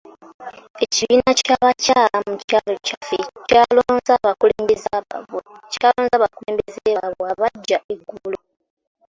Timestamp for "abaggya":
7.33-7.77